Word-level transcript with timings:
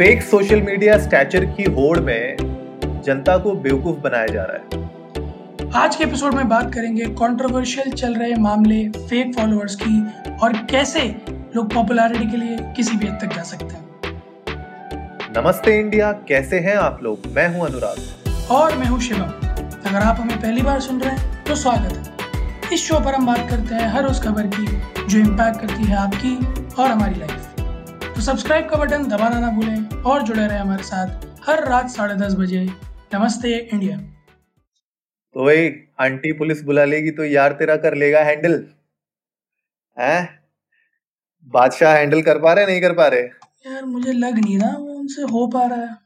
Fake 0.00 0.22
social 0.22 0.60
media 0.62 0.96
stature 0.98 1.44
की 1.46 1.62
होड़ 1.62 2.00
में 2.00 2.36
जनता 3.04 3.36
को 3.38 3.52
बेवकूफ़ 3.54 3.96
बनाया 3.96 4.26
जा 4.26 4.42
रहा 4.42 4.56
है। 4.56 5.72
आज 5.74 5.96
के 5.96 6.04
एपिसोड 6.04 6.34
में 6.34 6.48
बात 6.48 6.72
करेंगे 6.74 7.04
कंट्रोवर्शियल 7.04 7.92
चल 7.92 8.14
रहे 8.14 8.34
मामले 8.34 8.88
फेक 8.88 9.34
फॉलोअर्स 9.34 9.76
की 9.82 10.00
और 10.42 10.52
कैसे 10.70 11.02
लोग 11.56 11.72
पॉपुलैरिटी 11.74 12.30
के 12.30 12.36
लिए 12.36 12.56
किसी 12.76 12.96
भी 12.96 13.06
हद 13.06 13.18
तक 13.22 13.36
जा 13.36 13.42
सकते 13.42 13.74
हैं। 13.74 13.82
नमस्ते 15.38 15.78
इंडिया 15.78 16.12
कैसे 16.28 16.60
हैं 16.60 16.76
आप 16.76 17.02
लोग? 17.02 17.26
मैं 17.26 17.48
हूँ 17.54 17.66
अनुराग। 17.66 18.48
और 18.50 18.78
मैं 18.78 18.86
हूँ 18.86 19.00
शिवम। 19.00 19.20
अगर 19.20 19.98
आप 19.98 20.20
हमें 20.20 20.36
पहली 20.40 20.62
बार 20.62 20.80
सुन 20.80 21.00
रहे 21.00 21.16
हैं 21.16 21.44
तो 21.44 21.54
स्वागत 21.54 21.96
है। 21.96 22.74
इस 22.74 22.88
शो 22.88 23.00
पर 23.00 23.14
हम 23.14 23.26
बात 23.26 23.48
करते 23.50 23.74
हैं 23.74 23.88
हर 23.88 24.06
उस 24.06 24.22
खबर 24.22 24.46
की 24.46 24.66
जो 25.04 25.18
इम्पैक्ट 25.18 25.60
करती 25.60 25.84
है 25.84 25.96
आपकी 25.96 26.36
और 26.82 26.88
हमारी 26.88 27.14
लाइफ 27.14 27.49
तो 28.14 28.20
सब्सक्राइब 28.20 28.68
का 28.68 28.76
बटन 28.76 29.04
दबाना 29.08 29.38
ना 29.40 29.50
भूलें 29.50 30.02
और 30.02 30.22
जुड़े 30.22 30.46
रहे 30.46 30.58
हमारे 30.58 30.82
साथ 30.82 31.26
हर 31.48 31.64
रात 31.68 31.90
साढ़े 31.90 32.14
दस 32.14 32.34
बजे। 32.34 32.64
नमस्ते 33.14 33.56
इंडिया। 33.56 33.96
तो 33.98 35.44
भाई 35.44 35.68
आंटी 36.00 36.32
पुलिस 36.32 36.62
बुला 36.62 36.84
लेगी 36.84 37.10
तो 37.10 37.24
यार 37.24 37.52
तेरा 37.52 37.76
कर 37.76 37.94
लेगा 37.94 38.22
हैंडल। 38.24 38.64
है? 39.96 40.42
बादशाह 41.46 41.94
हैंडल 41.94 42.22
कर 42.22 42.38
पा 42.38 42.52
रहे 42.52 42.66
नहीं 42.66 42.80
कर 42.80 42.94
पा 42.94 43.06
रहे? 43.06 43.20
यार 43.66 43.84
मुझे 43.84 44.12
लग 44.12 44.38
नहीं 44.38 44.58
रहा 44.58 44.76
वो 44.76 44.94
उनसे 44.94 45.22
हो 45.22 45.46
पा 45.46 45.66
रहा 45.66 45.80
है। 45.80 45.98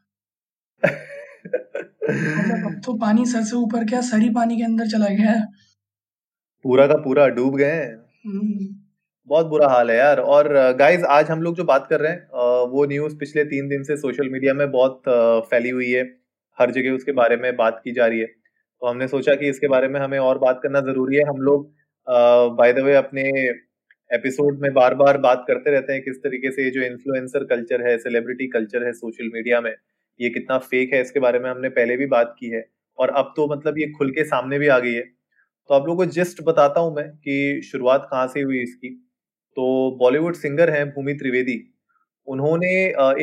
मतलब 0.84 2.66
अब 2.66 2.80
तो 2.84 2.94
पानी 2.94 3.26
सर 3.26 3.42
से 3.44 3.56
ऊपर 3.56 3.84
क्या 3.84 4.00
सरी 4.00 4.30
पानी 4.30 4.56
के 4.56 4.62
अंदर 4.62 4.86
चला 4.86 5.08
गया 5.08 5.30
है? 5.30 5.44
पूरा 6.64 6.86
का 6.86 6.94
पूरा 6.94 7.26
डूब 7.28 7.56
गए 7.56 7.72
हैं। 7.72 7.94
हम्म, 8.26 8.74
बहुत 9.28 9.46
बुरा 9.46 9.68
हाल 9.68 9.90
है 9.90 9.96
यार। 9.96 10.18
और 10.20 10.48
गाइस 10.78 11.04
आज 11.10 11.30
हम 11.30 11.42
लोग 11.42 11.54
जो 11.56 11.64
बात 11.64 11.86
कर 11.90 12.00
रहे 12.00 12.12
हैं 12.12 12.68
वो 12.70 12.84
न्यूज़ 12.86 13.16
पिछले 13.18 13.44
तीन 13.44 13.68
दिन 13.68 13.82
से 13.84 13.96
सोशल 13.96 14.28
मीडिया 14.30 14.54
में 14.54 14.70
बहुत 14.70 15.02
फैली 15.50 15.70
हुई 15.70 15.90
है। 15.90 16.02
हर 16.58 16.70
जगह 16.70 16.90
उसके 16.92 17.12
बारे 17.12 17.36
में 17.36 17.54
बात 17.56 17.80
की 17.84 17.92
जा 17.92 18.06
रही 18.06 18.18
है। 18.20 18.26
तो 18.26 18.86
हमने 18.86 19.08
सोचा 19.08 19.34
कि 19.34 19.48
इसके 19.48 19.68
बारे 19.68 19.88
में 19.88 19.98
हमें 20.00 20.18
और 20.18 20.38
बात 20.38 20.60
करना 20.62 20.80
ज़रूरी 20.82 21.16
है। 21.16 21.22
हम 21.24 21.40
लोग 21.42 21.70
बाय 22.56 22.72
द 22.72 22.78
वे 22.80 22.94
अपने 22.94 23.22
एपिसोड 24.10 24.60
में 24.62 24.72
बार 24.74 24.94
बार 24.94 25.18
बात 25.18 25.44
करते 25.48 25.70
रहते 25.70 25.92
हैं, 25.92 26.02
किस 26.02 26.16
तरीके 26.18 26.50
से 26.50 26.64
ये 26.64 26.70
जो 26.70 26.82
इन्फ्लुएंसर 26.82 27.44
कल्चर 27.46 27.86
है 27.88 27.96
सेलिब्रिटी 27.98 28.46
कल्चर 28.48 28.84
है 28.86 28.92
सोशल 28.92 29.30
मीडिया 29.34 29.60
में, 29.60 29.74
ये 30.20 30.30
कितना 30.30 30.58
फेक 30.60 30.92
है, 30.94 31.00
इसके 31.00 31.20
बारे 31.20 31.38
में 31.38 31.50
हमने 31.50 31.68
पहले 31.70 31.96
भी 31.96 32.06
बात 32.08 32.34
की 32.40 32.50
है। 32.50 32.64
और 32.98 33.10
अब 33.12 33.32
तो 33.36 33.46
मतलब 33.54 33.78
ये 33.78 33.86
खुल 33.92 34.10
के 34.10 34.24
सामने 34.24 34.58
भी 34.58 34.68
आ 34.68 34.78
गई 34.78 34.92
है। 34.92 35.02
तो 35.70 35.74
आप 35.74 35.86
लोगों 35.86 36.04
को 36.04 36.12
जस्ट 36.12 36.42
बताता 36.46 36.80
हूँ 36.80 36.94
मैं 36.96 37.08
कि 37.08 37.60
शुरुआत 37.64 38.06
कहाँ 38.10 38.26
से 38.26 38.40
हुई 38.42 38.62
इसकी। 38.62 39.00
तो 39.56 39.64
बॉलीवुड 40.00 40.34
सिंगर 40.34 40.70
हैं 40.70 40.88
भूमि 40.90 41.14
त्रिवेदी 41.14 41.58
उन्होंने 42.28 42.72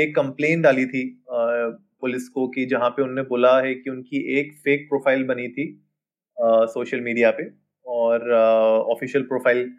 एक 0.02 0.16
कंप्लेन 0.16 0.62
डाली 0.62 0.86
थी 0.86 1.04
पुलिस 1.30 2.28
को 2.30 2.48
कि 2.48 2.66
जहाँ 2.66 2.90
पे 2.90 3.02
उन्होंने 3.02 3.22
बोला 3.30 3.60
है 3.60 3.74
कि 3.76 3.90
उनकी 3.90 4.20
एक 4.40 4.54
फेक 4.64 4.88
प्रोफ़ाइल 4.90 5.24
बनी 5.26 5.48
थी 5.48 5.66
सोशल 6.70 7.02
मीडिया 7.02 7.32
पे 7.32 7.50
और 7.86 8.32
ऑफिशियल 8.32 9.24
प्रोफ़ाइल 9.24 9.70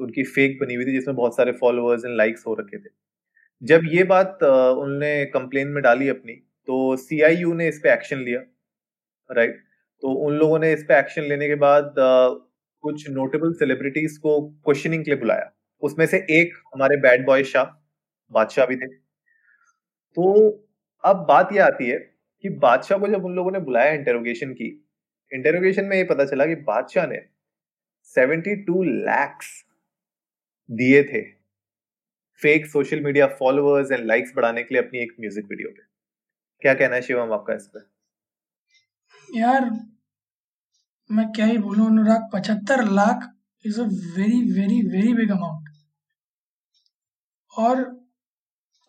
उनकी 0.00 0.22
फेक 0.24 0.58
बनी 0.60 0.74
हुई 0.74 0.84
थी 0.84 0.92
जिसमें 0.92 1.16
बहुत 1.16 1.36
सारे 1.36 1.52
फॉलोअर्स 1.52 2.04
एंड 2.04 2.16
लाइक्स 2.16 2.46
हो 2.46 2.54
रखे 2.54 2.78
थे। 2.78 2.88
जब 3.62 3.80
ये 3.92 4.04
बात 4.04 4.42
उन्होंने 4.42 5.24
कंप्लेन 5.34 5.68
में 5.68 5.82
डाली 5.82 6.08
अपनी 6.08 6.32
तो 6.68 6.96
सीआईयू 6.96 7.52
ने 7.54 7.68
इस 7.68 7.80
पे 7.82 7.92
एक्शन 7.92 8.18
लिया 8.20 8.40
राइट 9.30 9.62
तो 10.02 10.12
उन 10.26 10.34
लोगों 10.34 10.58
ने 10.58 10.72
इस 10.72 10.84
पे 10.88 10.98
एक्शन 10.98 11.22
लेने 11.22 11.48
के 11.48 11.54
बाद 11.64 11.94
कुछ 11.98 13.08
नोटेबल 13.10 13.52
सेलिब्रिटीज 13.54 14.16
को 14.18 14.40
क्वेश्चनिंग 14.64 15.04
के 15.04 15.10
लिए 15.10 15.20
बुलाया। 15.20 15.50
उसमें 15.82 16.06
से 16.06 16.18
एक 16.30 16.54
हमारे 16.74 16.96
बैड 16.98 17.24
बॉय 17.26 17.44
शाह, 17.44 17.64
बादशाह 18.32 18.66
भी 18.66 18.76
थे। 18.76 18.86
तो 20.16 20.50
अब 21.04 21.24
बात 21.28 21.52
यह 21.52 21.64
आती 21.64 21.88
है 21.88 21.98
कि 22.44 22.48
बादशाह 22.58 22.98
को 22.98 23.08
जब 23.08 23.24
उन 23.24 23.34
लोगों 23.34 23.50
ने 23.50 23.60
बुलाया 23.60 23.92
इंटेरोगेशन 23.92 24.52
की 24.52 24.68
इंटेरोगेशन 25.32 25.84
में 25.84 25.96
ये 25.96 26.04
पता 26.04 26.24
चला 26.24 26.46
कि 26.46 26.54
बादशाह 26.64 27.06
ने 27.06 27.20
72 28.16 28.82
लैक्स 28.84 29.52
दिए 30.68 31.02
थे 31.02 31.22
fake 32.42 32.66
social 32.66 33.00
media 33.00 33.26
followers 33.38 33.92
and 33.92 34.06
likes 34.06 34.32
बढ़ाने 34.36 34.62
के 34.62 34.74
लिए 34.74 34.82
अपनी 34.82 34.98
एक 34.98 35.12
म्यूज़िक 35.20 35.44
वीडियो 35.44 35.68
पे। 35.68 35.82
क्या 36.62 36.74
कहना 36.74 36.94
है 36.94 37.02
शिवम 37.02 37.32
आपका 37.32 37.54
इस 37.54 37.66
पर 37.66 37.88
यार, 39.28 39.70
मैं 41.10 41.26
क्या 41.32 41.46
ही 41.46 41.58
बोलूँ, 41.58 41.86
अनुराग, 41.86 42.28
पचहत्तर 42.32 42.84
lakh 42.90 43.28
is 43.64 43.80
a 43.80 43.84
very 43.84 44.40
very 44.52 44.80
very 44.88 45.14
big 45.14 45.30
amount 45.30 45.68
और 47.60 47.82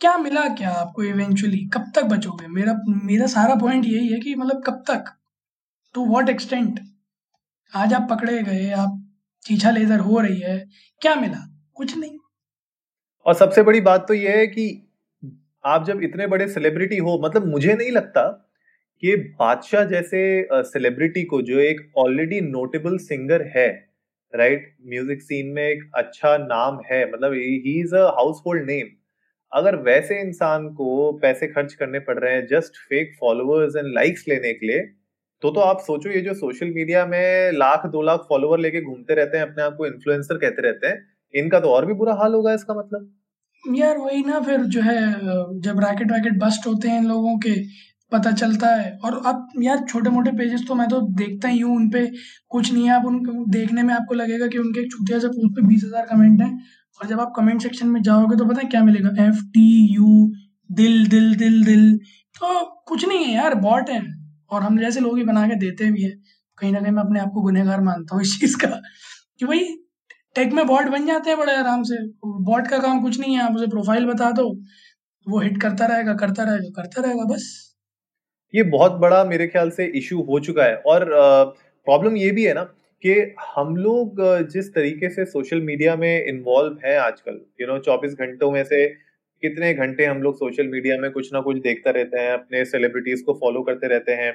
क्या 0.01 0.17
मिला 0.17 0.47
क्या 0.55 0.69
आपको 0.71 1.03
इवेंचुअली 1.03 1.57
कब 1.73 1.91
तक 1.95 2.03
बचोगे? 2.05 2.47
मेरा 2.47 2.73
मेरा 3.03 3.25
सारा 3.27 3.55
पॉइंट 3.55 3.85
यही 3.85 4.07
है 4.07 4.19
कि 4.19 4.35
मतलब 4.35 4.63
कब 4.65 4.83
तक? 4.87 5.11
टू 5.95 6.05
व्हाट 6.05 6.29
एक्सटेंट 6.29 6.79
आज 7.73 7.93
आप 7.93 8.07
पकड़े 8.09 8.41
गए, 8.43 8.69
आप 8.71 8.97
चीछा 9.45 9.71
लेजर 9.71 9.99
हो 9.99 10.19
रही 10.19 10.39
है, 10.39 10.57
क्या 11.01 11.15
मिला? 11.15 11.37
कुछ 11.73 11.97
नहीं। 11.97 12.17
और 13.25 13.33
सबसे 13.33 13.63
बड़ी 13.63 13.81
बात 13.81 14.07
तो 14.07 14.13
यह 14.13 14.37
है 14.37 14.47
कि 14.47 14.87
आप 15.65 15.85
जब 15.85 16.01
इतने 16.03 16.27
बड़े 16.27 16.47
सेलिब्रिटी 16.47 16.97
हो 16.97 17.19
मतलब 17.23 17.45
मुझे 17.47 17.73
नहीं 17.73 17.91
लगता 17.91 18.27
कि 19.03 19.15
बादशाह 19.39 19.83
जैसे 19.83 20.47
सेलिब्रिटी 20.53 21.23
को 21.23 21.41
जो 21.41 21.59
एक 21.59 21.91
ऑलरेडी 21.97 22.41
नोटेबल 22.41 22.97
सिंगर 22.97 23.41
है 23.57 23.90
राइट 24.33 24.73
म्यूज़िक 24.87 25.21
सीन 25.21 25.47
में 25.47 25.63
एक 25.63 25.83
अच्छा 25.95 26.37
नाम 26.37 26.79
है 26.91 27.05
मतलब 27.11 27.33
ही 27.33 27.79
is 27.81 27.95
a 27.95 28.05
house 28.17 28.41
hold 28.47 28.65
name 28.65 28.89
अगर 29.51 29.75
वैसे 29.83 30.19
इंसान 30.21 30.67
को 30.73 31.11
पैसे 31.21 31.47
खर्च 31.47 31.73
करने 31.73 31.99
पड़ 31.99 32.17
रहे 32.19 32.33
हैं 32.33 32.47
just 32.47 32.77
fake 32.89 33.15
followers 33.19 33.75
and 33.75 33.93
likes 33.95 34.27
लेने 34.27 34.53
के 34.53 34.67
लिए 34.67 34.81
तो 35.43 35.49
तो 35.51 35.59
आप 35.59 35.79
सोचो 35.79 36.09
ये 36.09 36.19
जो 36.21 36.33
सोशल 36.33 36.71
मीडिया 36.73 37.05
में 37.05 37.51
लाख, 37.51 37.85
दो 37.85 38.01
लाख 38.01 38.25
फॉलोअर 38.29 38.59
लेके 38.59 38.81
घूमते 38.81 39.13
रहते 39.15 39.37
हैं, 39.37 39.45
अपने 39.45 39.63
आप 39.63 39.75
को 39.77 39.85
इन्फ्लुएंसर 39.85 40.37
कहते 40.37 40.61
रहते 40.61 40.87
हैं, 40.87 40.97
इनका 41.33 41.59
तो 41.59 41.69
और 41.69 41.85
भी 41.85 41.93
बुरा 41.93 42.13
हाल 42.13 42.33
होगा 42.33 42.53
इसका 42.53 42.73
मतलब। 42.73 43.77
यार 43.77 43.97
वही 43.97 44.23
ना, 44.23 44.39
फिर 44.39 44.59
जो 44.65 44.81
है, 44.81 44.99
जब 45.61 45.79
रैकेट 45.79 46.11
वैकेट 46.11 46.37
बस्ट 46.39 46.67
होते 46.67 46.87
हैं 46.87 46.97
इन 46.97 47.07
लोगों 47.07 47.37
के 47.39 47.55
पता 48.11 48.31
चलता 48.33 48.67
है। 48.75 48.91
और 48.99 49.21
अब 49.25 49.47
यार 49.61 49.85
छोटे 49.89 50.09
मोटे 50.09 50.31
पेजेस 50.37 50.63
तो 50.67 50.75
मैं 50.75 50.87
तो 50.89 50.99
देखता 51.17 51.47
ही 51.47 51.59
हूँ, 51.59 51.75
उनपे 51.75 52.05
कुछ 52.49 52.71
नहीं 52.73 52.85
है। 52.85 52.93
आप 52.93 53.05
उनको 53.05 53.45
देखने 53.51 53.83
में 53.83 53.93
आपको 53.93 54.15
लगेगा 54.15 54.47
कि 54.47 54.57
उनके 54.57 54.79
एक 54.81 54.93
से 55.21 55.27
पोस्ट 55.29 55.55
पे 55.55 55.67
बीस 55.67 55.83
हज़ार 55.85 56.05
कमेंट 56.05 56.41
हैं 56.41 56.51
और 56.99 57.07
जब 57.07 57.19
आप 57.19 57.33
कमेंट 57.35 57.61
सेक्शन 57.61 57.87
में 57.89 58.01
जाओगे 58.03 58.35
तो 58.37 58.45
पता 58.45 58.61
है 58.61 58.67
क्या 58.69 58.83
मिलेगा? 58.83 59.09
एफ़ 59.27 59.43
टी 59.53 59.67
यू 59.95 60.31
दिल 60.69 61.07
दिल 61.07 61.35
दिल 61.35 61.63
दिल। 61.65 61.97
तो 62.35 62.63
कुछ 62.87 63.07
नहीं 63.07 63.25
है 63.25 63.33
यार 63.35 63.55
बॉट 63.61 63.89
है। 63.89 64.01
और 64.51 64.63
हम 64.63 64.79
जैसे 64.79 64.99
लोग 64.99 65.17
ही 65.17 65.23
बना 65.23 65.47
के 65.47 65.55
देते 65.57 65.91
भी 65.91 66.03
हैं। 66.03 66.17
कहीं 66.57 66.71
ना 66.73 66.79
कहीं 66.79 66.91
मैं 66.91 67.03
अपने 67.03 67.19
आप 67.19 67.31
को 67.33 67.41
गुनहगार 67.41 67.81
मानता 67.81 68.15
हूँ 68.15 68.23
इस 68.23 68.39
चीज़ 68.39 68.57
का। 68.57 68.67
कि 69.39 69.45
भाई 69.45 69.59
टेक 70.35 70.53
में 70.53 70.65
बॉट 70.67 70.87
बन 70.89 71.05
जाते 71.07 71.29
हैं 71.29 71.39
बड़े 71.39 71.55
आराम 71.55 71.83
से। 71.83 71.97
बॉट 72.43 72.67
का 72.67 72.77
काम 72.79 73.01
कुछ 73.03 73.19
नहीं 73.19 73.35
है, 73.35 73.41
आप 73.43 73.55
उसे 73.55 73.67
प्रोफ़ाइल 73.67 74.05
बता 74.05 74.31
दो। 74.31 74.49
वो 75.27 75.39
हिट 75.39 75.61
करता 75.61 75.85
रहेगा 75.85 76.13
करता 76.15 76.43
रहेगा 76.43 76.69
करता 76.75 77.01
रहेगा, 77.01 77.25
बस। 77.25 77.70
ये 78.53 78.63
बहुत 78.69 78.91
बड़ा 78.99 79.23
मेरे 79.25 79.47
ख्याल 79.47 79.69
से 79.71 79.85
इशू 79.95 80.21
हो 80.23 80.39
चुका 80.41 80.63
है। 80.63 80.75
और 80.77 81.05
प्रॉब्लम 81.87 82.15
ये 82.17 82.31
भी 82.31 82.45
है 82.45 82.53
ना 82.53 82.63
कि 83.03 83.13
हम 83.47 83.75
लोग 83.77 84.21
जिस 84.49 84.73
तरीके 84.73 85.09
से 85.09 85.25
सोशल 85.27 85.61
मीडिया 85.61 85.95
में 85.95 86.25
इन्वॉल्व 86.25 86.77
हैं 86.85 86.97
आजकल 86.99 87.39
यू 87.61 87.67
नो 87.67 87.77
चौबीस 87.79 88.13
घंटों 88.15 88.51
में 88.51 88.63
से 88.63 88.85
कितने 89.43 89.73
घंटे 89.75 90.05
हम 90.05 90.21
लोग 90.21 90.35
सोशल 90.37 90.67
मीडिया 90.67 90.97
में 90.97 91.09
कुछ 91.11 91.33
ना 91.33 91.39
कुछ 91.41 91.57
देखते 91.59 91.91
रहते 91.91 92.19
हैं, 92.19 92.31
अपने 92.31 92.63
सेलिब्रिटीज 92.65 93.21
को 93.21 93.33
फॉलो 93.35 93.61
करते 93.63 93.87
रहते 93.87 94.11
हैं, 94.13 94.33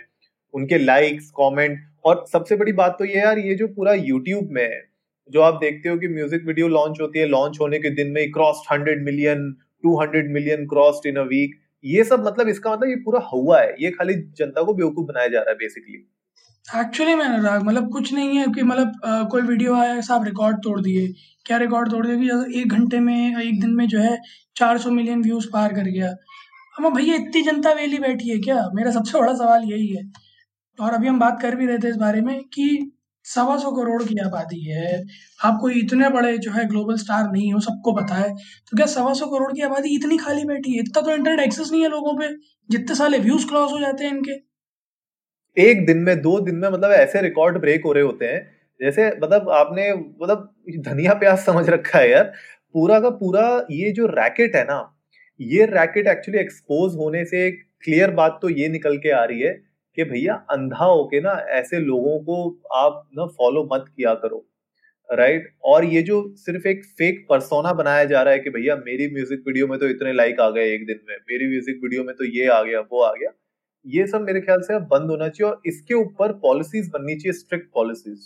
उनके 0.55 0.79
लाइक्स 0.79 1.31
कमेंट 1.33 1.79
और 2.05 2.25
सबसे 2.33 2.57
बड़ी 2.57 2.73
बात 2.75 2.97
तो 2.99 3.05
ये 3.05 3.19
यार, 3.19 3.39
ये 3.39 3.55
जो 3.55 3.69
पूरा 3.69 3.93
यूट्यूब 3.95 4.49
में 4.51 4.63
है, 4.63 4.83
जो 5.31 5.41
आप 5.43 5.59
देखते 5.61 5.89
हो 5.89 5.97
कि 5.99 6.09
म्यूज़िक 6.09 6.45
वीडियो 6.47 6.69
लॉन्च 6.69 7.01
होती 7.01 7.19
है 7.19 7.27
लॉन्च 7.29 7.59
होने 7.61 7.79
के 7.79 7.91
दिन 7.93 8.11
में 8.13 8.31
cross 8.33 8.67
hundred 8.73 9.05
million 9.05 9.51
two 9.85 10.01
hundred 10.01 10.33
million 10.33 10.67
crossed 10.67 11.07
in 11.07 11.17
a 11.17 11.23
week 11.25 11.55
ये 11.85 12.05
सब 12.05 12.27
मतलब 12.27 12.49
इसका 12.49 12.73
मतलब 12.73 12.89
ये 12.89 12.97
पूरा 12.97 13.21
हुआ 13.33 13.61
है, 13.61 13.75
ये 13.81 13.91
खाली 13.91 14.15
जनता 14.39 14.63
को 14.63 14.75
बेवकूफ़ 14.75 15.07
बनाया 15.07 15.29
जा 15.29 15.39
रहा 15.39 15.51
है 15.51 15.57
बेसिकली 15.57 16.07
एक्चुअली 16.69 17.15
में 17.15 17.25
अनुराग 17.25 17.63
मतलब 17.63 17.91
कुछ 17.93 18.13
नहीं 18.15 18.37
है 18.39 18.47
कि 18.47 18.63
मतलब 18.63 18.93
कोई 19.31 19.43
वीडियो 19.43 19.75
आया, 19.75 20.01
साहब 20.01 20.25
रिकॉर्ड 20.25 20.57
तोड़ 20.57 20.81
दिए। 20.81 21.07
क्या 21.47 21.57
रिकॉर्ड 21.57 21.91
तोड़ 21.91 22.07
दिया 22.07 22.41
कि 22.43 22.61
एक 22.61 22.73
घंटे 22.73 23.01
में, 23.01 23.43
एक 23.43 23.61
दिन 23.61 23.71
में 23.71 23.87
जो 23.89 23.99
है 24.01 24.17
400 24.57 24.91
मिलियन 24.91 25.23
व्यूज़ 25.23 25.47
पार 25.53 25.75
कर 25.75 25.85
गया। 25.85 26.09
अब 26.79 26.95
भैया, 26.97 27.15
इतनी 27.15 27.43
जनता 27.43 27.73
वेली 27.73 27.99
बैठी 27.99 28.31
है 28.31 28.39
क्या? 28.39 28.57
मेरा 28.75 28.91
सबसे 28.91 29.19
बड़ा 29.19 29.35
सवाल 29.35 29.65
यही 29.65 29.87
है। 29.89 30.03
और 30.79 30.95
अभी 30.95 31.09
हम 31.09 31.19
बात 31.19 31.39
कर 31.43 31.57
भी 31.57 31.67
रहे 31.67 31.79
थे 31.79 31.89
इस 31.89 31.97
बारे 31.97 32.21
में 32.21 32.39
कि 32.55 32.67
सवा 33.27 33.57
सौ 33.57 33.71
करोड़ 33.73 34.03
की 34.03 34.19
आबादी 34.19 34.61
है। 34.65 35.03
आप 35.45 35.59
कोई 35.61 35.81
इतने 35.81 36.09
बड़े 36.09 36.37
जो 36.39 36.51
है 36.51 36.67
ग्लोबल 36.69 36.97
स्टार 36.97 37.31
नहीं 37.33 37.53
हो, 37.53 37.61
सबको 37.61 37.93
पता 37.93 38.15
है। 38.15 38.29
तो 38.31 38.77
क्या 38.77 38.87
सवा 38.87 39.13
सौ 39.15 39.27
करोड़ 39.27 39.53
की 39.53 39.63
आबादी 39.63 39.95
इतनी 39.97 40.19
खाली 40.19 40.45
बैठी 40.45 40.73
है? 40.73 40.81
इतना 40.81 41.03
तो 41.03 41.11
इंटरनेट 41.11 41.41
एक्सेस 41.41 41.71
नहीं 41.73 41.83
है 41.83 41.89
लोगों 41.89 42.15
पे। 42.19 42.29
जितने 42.71 42.95
साले 42.95 43.19
व्यूज़ 43.19 43.47
क्रॉस 43.49 43.73
हो 43.73 43.81
जाते 43.81 44.05
हैं 44.05 44.13
इनके। 44.13 44.33
एक 45.57 45.87
दिन 45.87 45.99
में, 45.99 46.21
दो 46.23 46.39
दिन 46.41 46.57
में 46.57 46.69
मतलब 46.69 46.91
ऐसे 46.93 47.21
रिकॉर्ड 47.23 47.59
ब्रेक 47.61 47.85
हो 47.85 47.93
रहे 47.93 48.03
होते 48.05 48.27
हैं। 48.27 48.41
जैसे 48.81 49.09
मतलब 49.23 49.51
आपने 49.51 49.93
मतलब 49.93 50.55
धनिया 50.81 51.15
प्याज 51.15 51.39
समझ 51.39 51.69
रखा 51.69 51.99
है 51.99 52.11
यार। 52.11 52.33
पूरा 52.75 53.01
का 53.01 53.11
पूरा 53.11 53.67
ये 53.71 53.91
जो 53.93 54.07
रैकेट 54.07 54.57
है 54.57 54.65
ना, 54.65 54.79
ये 55.41 55.67
रैकेट 55.67 56.07
एक्चुअली 56.07 56.41
एक्सपोज 56.41 56.95
होने 56.97 57.25
से 57.25 57.47
एक 57.47 57.63
क्लियर 57.85 58.11
बात 58.11 58.39
तो 58.43 58.49
ये 58.51 58.69
निकल 58.69 58.97
के 58.97 59.11
आ 59.11 59.25
रही 59.25 59.41
है 59.41 59.53
कि 59.97 60.05
भैया 60.05 60.35
अंधा 60.51 60.85
होके 60.85 61.21
ना 61.21 61.31
ऐसे 61.31 61.79
लोगों 61.79 62.19
को 62.19 62.61
आप 62.75 63.09
ना 63.19 63.27
फॉलो 63.27 63.69
मत 63.73 63.85
किया 63.97 64.15
करो 64.15 64.47
राइट 65.11 65.43
right? 65.43 65.55
और 65.65 65.85
ये 65.85 66.03
जो 66.03 66.35
सिर्फ़ 66.37 66.69
एक 66.69 66.85
फेक 66.85 67.27
परसोना 67.31 67.73
बनाया 67.73 68.05
जा 68.05 68.23
रहा 68.23 68.35
है 68.35 68.39
कि 68.39 68.51
भैया 68.51 68.77
मेरी 68.77 69.09
म्यूज़िक 69.09 69.43
वीडियो 69.47 69.67
में 69.67 69.79
तो 69.79 69.89
इतने 69.89 70.13
लाइक 70.13 70.41
आ 70.41 70.51
गए 70.51 70.75
एक 70.75 70.87
दिन 70.87 71.01
में, 71.09 71.17
मेरी 71.17 71.49
म्यूज़िक 71.49 71.81
वीडियो 71.83 72.05
में 72.05 72.15
तो 72.17 72.25
ये 72.25 72.47
आ 72.47 72.63
गया, 72.63 72.81
वो 72.81 73.03
आ 73.03 73.13
गया, 73.13 73.31
ये 73.87 74.07
सब 74.07 74.21
मेरे 74.21 74.41
ख्याल 74.41 74.61
से 74.61 74.75
अब 74.75 74.83
बंद 74.83 75.11
होना 75.11 75.29
चाहिए 75.29 75.51
और 75.51 75.63
इसके 75.67 75.95
ऊपर 75.95 76.33
पॉलिसीज़ 76.33 76.91
बननी 76.91 77.15
चाहिए 77.15 77.33
स्ट्रिक्ट 77.33 77.69
पॉलिसीज़ 77.75 78.21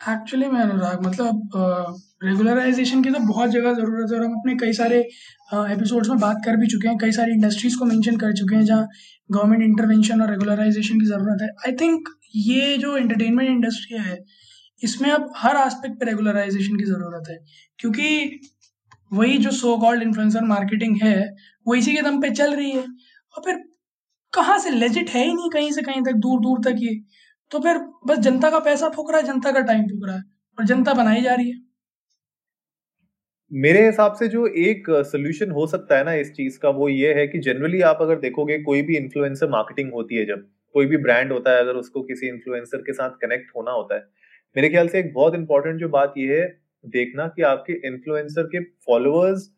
एक्चुअली 0.00 0.48
मैं 0.48 0.60
अनुराग 0.60 1.06
मतलब 1.06 1.52
रेगुलराइजेशन 2.24 3.02
की 3.02 3.10
तो 3.10 3.18
बहुत 3.26 3.50
जगह 3.50 3.72
ज़रूरत 3.74 4.12
है 4.12 4.18
और 4.18 4.24
हम 4.24 4.32
अपने 4.38 4.54
कई 4.56 4.72
सारे 4.72 4.98
एपिसोड्स 5.52 6.08
में 6.08 6.18
बात 6.18 6.36
कर 6.44 6.56
भी 6.56 6.66
चुके 6.66 6.88
हैं, 6.88 6.96
कई 6.98 7.12
सारी 7.12 7.32
इंडस्ट्रीज़ 7.32 7.78
को 7.78 7.84
मेंशन 7.84 8.16
कर 8.16 8.32
चुके 8.32 8.56
हैं 8.56 8.64
जहाँ 8.64 8.86
गवर्नमेंट 9.30 9.62
इंटरवेंशन 9.62 10.22
और 10.22 10.30
रेगुलराइजेशन 10.30 11.00
की 11.00 11.06
ज़रूरत 11.06 11.42
है। 11.42 11.48
आई 11.66 11.72
थिंक 11.80 12.08
ये 12.36 12.76
जो 12.78 12.96
एंटरटेनमेंट 12.96 13.48
इंडस्ट्री 13.50 13.98
है, 13.98 14.18
इसमें 14.82 15.10
अब 15.10 15.32
हर 15.36 15.56
एस्पेक्ट 15.66 15.98
पे 16.00 16.06
रेगुलराइजेशन 16.06 16.76
की 16.76 16.84
ज़रूरत 16.84 17.28
है, 17.30 17.38
क्योंकि 17.78 18.40
वही 19.12 19.38
जो 19.38 19.50
सो 19.52 19.76
कॉल्ड 19.78 20.02
इन्फ्लुएंसर 20.02 20.44
मार्केटिंग 20.44 20.96
है, 21.02 21.18
वो 21.66 21.74
इसी 21.74 21.94
के 21.94 22.02
दम 22.02 22.20
पे 22.22 22.30
चल 22.32 22.54
रही 22.54 22.70
है। 22.70 22.82
और 22.82 23.42
फिर 23.44 23.62
कहाँ 24.32 24.58
से 24.58 24.70
लेजिट 24.70 25.10
है 25.10 25.24
ही 25.24 25.32
नहीं 25.34 25.50
कहीं 25.50 25.70
से 25.72 25.82
कहीं 25.82 26.02
तक 26.02 26.12
दूर 26.24 26.40
दूर 26.40 26.60
तक 26.64 26.80
ये। 26.80 27.00
तो 27.52 27.58
फिर 27.60 27.78
बस 28.06 28.18
जनता 28.18 28.50
का 28.50 28.58
पैसा 28.60 28.88
फूक 28.88 29.10
रहा 29.10 29.20
है, 29.20 29.26
जनता 29.26 29.52
का 29.52 29.60
टाइम 29.62 29.82
फूक 29.82 30.06
रहा 30.06 30.16
है 30.16 30.22
और 30.58 30.64
जनता 30.64 30.94
बनाई 30.94 31.22
जा 31.22 31.34
रही 31.34 31.50
है। 31.50 31.64
मेरे 33.50 33.84
हिसाब 33.86 34.14
से 34.14 34.28
जो 34.28 34.46
एक 34.46 34.86
सोल्यूशन 35.06 35.50
हो 35.50 35.66
सकता 35.66 35.96
है 35.98 36.04
ना 36.04 36.12
इस 36.14 36.32
चीज़ 36.32 36.58
का, 36.58 36.68
वो 36.70 36.88
ये 36.88 37.12
है 37.14 37.26
कि 37.26 37.38
जनरली 37.40 37.80
आप 37.82 37.98
अगर 38.02 38.18
देखोगे, 38.20 38.58
कोई 38.58 38.82
भी 38.82 38.96
इन्फ्लुएंसर 38.96 39.50
मार्केटिंग 39.50 39.92
होती 39.92 40.16
है 40.16 40.24
जब, 40.26 40.46
कोई 40.74 40.86
भी 40.86 40.96
ब्रांड 40.96 41.32
होता 41.32 41.50
है, 41.50 41.60
अगर 41.60 41.76
उसको 41.76 42.02
किसी 42.02 42.28
इन्फ्लुएंसर 42.28 42.78
के 42.78 42.92
साथ 42.92 43.10
कनेक्ट 43.22 43.50
होना 43.56 43.70
होता 43.70 43.94
है। 43.94 44.00
मेरे 44.56 44.68
ख्याल 44.68 44.88
से 44.88 44.98
एक 44.98 45.12
बहुत 45.14 45.34
इंपॉर्टेंट 45.34 45.80
जो 45.80 45.88
बात 45.88 46.14
ये 46.18 46.40
है, 46.40 46.46
देखना 46.84 47.26
कि 47.28 47.42
आपके 47.42 47.72
इन्फ्लुएंसर 47.88 48.46
के 48.46 48.60
फॉलोअर्स 48.86 49.48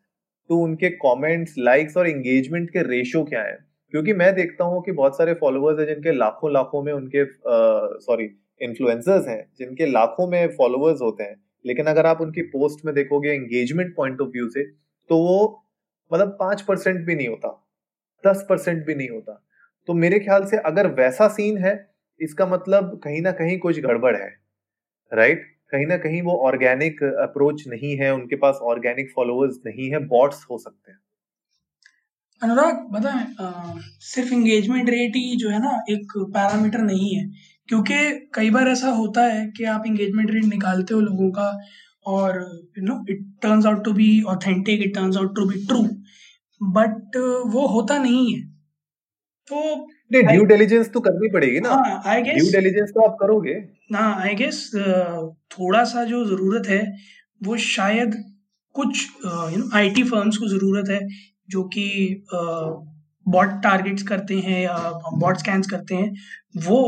तो 0.49 0.57
उनके 0.57 0.89
कमेंट्स 0.97 1.55
लाइक्स 1.57 1.97
और 1.97 2.07
एंगेजमेंट 2.09 2.69
के 2.69 2.83
रेशियो 2.83 3.23
क्या 3.23 3.41
है। 3.43 3.57
क्योंकि 3.93 4.13
मैं 4.13 4.33
देखता 4.35 4.63
हूँ 4.65 4.81
कि 4.83 4.91
बहुत 4.93 5.17
सारे 5.17 5.33
फॉलोअर्स 5.35 5.79
हैं 5.79 5.85
जिनके 5.87 6.11
लाखों 6.13 6.51
लाखों 6.53 6.83
में 6.83 6.91
उनके 6.93 7.25
सॉरी 7.99 8.29
इन्फ्लुएंसर्स 8.61 9.27
हैं, 9.27 9.45
जिनके 9.59 9.85
लाखों 9.85 10.27
में 10.27 10.47
फॉलोअर्स 10.57 11.01
होते 11.01 11.23
हैं। 11.23 11.35
लेकिन 11.65 11.85
अगर 11.87 12.05
आप 12.05 12.21
उनकी 12.21 12.41
पोस्ट 12.49 12.85
में 12.85 12.93
देखोगे 12.95 13.29
एंगेजमेंट 13.31 13.95
पॉइंट 13.95 14.21
ऑफ़ 14.21 14.29
व्यू 14.29 14.49
से 14.49 14.63
तो 15.09 15.17
वो 15.17 15.39
मतलब 16.11 16.35
पाँच 16.39 16.61
परसेंट 16.61 17.05
भी 17.05 17.15
नहीं 17.15 17.27
होता, 17.27 17.49
दस 18.23 18.45
परसेंट 18.49 18.85
भी 18.85 18.95
नहीं 18.95 19.09
होता। 19.09 19.43
तो 19.87 19.93
मेरे 19.95 20.19
ख्याल 20.19 20.45
से 20.45 20.57
अगर 20.65 20.87
वैसा 20.95 21.27
सीन 21.29 21.57
है, 21.57 21.73
इसका 22.19 22.45
मतलब 22.45 22.99
कहीं 23.03 23.21
ना 23.21 23.31
कहीं 23.33 23.57
कुछ 23.59 23.79
गड़बड़ 23.79 24.15
है 24.15 24.29
राइट 25.11 25.43
कहीं 25.71 25.85
ना 25.87 25.97
कहीं 25.97 26.21
वो 26.21 26.35
ऑर्गेनिक 26.47 27.03
अप्रोच 27.03 27.63
नहीं 27.67 27.95
है, 27.97 28.13
उनके 28.13 28.35
पास 28.35 28.59
ऑर्गेनिक 28.63 29.11
फॉलोअर्स 29.15 29.59
नहीं 29.65 29.89
है 29.91 29.99
बॉट्स 30.07 30.45
हो 30.51 30.57
सकते 30.57 30.91
हैं। 30.91 30.99
अनुराग 32.41 32.75
बताएँ 32.91 33.25
सिर्फ़ 34.03 34.33
एंगेजमेंट 34.33 34.89
रेट 34.89 35.15
ही 35.15 35.35
जो 35.37 35.49
है 35.49 35.59
ना 35.59 35.71
एक 35.91 36.11
पैरामीटर 36.17 36.81
नहीं 36.81 37.13
है। 37.15 37.23
क्योंकि 37.69 37.95
कई 38.35 38.49
बार 38.49 38.67
ऐसा 38.67 38.89
होता 38.91 39.23
है 39.23 39.45
कि 39.57 39.63
आप 39.73 39.83
एंगेजमेंट 39.87 40.31
रेट 40.31 40.45
निकालते 40.45 40.93
हो 40.93 40.99
लोगों 41.01 41.29
का 41.31 41.49
और 42.07 42.39
you 42.77 42.83
know 42.85 43.03
it 43.09 43.25
turns 43.41 43.65
out 43.65 43.83
to 43.85 43.93
be 43.93 44.09
authentic 44.27 44.81
it 44.81 44.93
turns 44.95 45.17
out 45.17 45.35
to 45.35 45.45
be 45.49 45.65
true 45.67 45.81
but 46.61 47.17
वो 47.53 47.65
होता 47.67 47.97
नहीं 47.97 48.33
है। 48.33 48.41
तो 49.51 49.75
ड्यू 50.11 50.43
डिलीजेंस 50.45 50.89
तो 50.93 50.99
करनी 50.99 51.29
पड़ेगी 51.31 51.59
ना। 51.59 51.69
आई 52.05 52.21
गेस 52.21 52.35
ड्यू 52.35 52.51
डिलीजेंस 52.53 52.89
तो 52.89 53.01
आप 53.01 53.17
करोगे। 53.19 53.53
ना 53.91 54.11
आई 54.23 54.35
गेस 54.35 54.69
थोड़ा 55.51 55.83
सा 55.85 56.03
जो 56.05 56.25
ज़रूरत 56.25 56.67
है 56.69 56.81
वो 57.41 57.57
शायद 57.65 58.15
कुछ 58.75 59.05
यू 59.25 59.57
नो 59.57 59.69
आईटी 59.77 60.03
फर्म्स 60.05 60.37
को 60.37 60.47
ज़रूरत 60.47 60.89
है 60.89 60.99
जो 61.49 61.63
कि 61.75 61.85
बॉट 63.25 63.61
टारगेट्स 63.63 64.03
करते 64.03 64.35
हैं 64.39 64.61
या 64.61 64.77
बॉट 65.15 65.37
स्कैन्स 65.37 65.67
करते 65.69 65.95
हैं, 65.95 66.11
वो 66.59 66.81